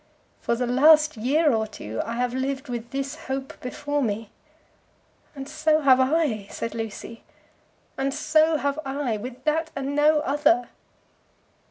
[0.39, 4.31] "For the last year or two I have lived with this hope before me."
[5.35, 7.23] "And so have I," said Lucy.
[7.99, 10.69] "And so have I; with that and no other."